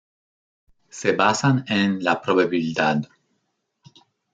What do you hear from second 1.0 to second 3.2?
basan en la probabilidad.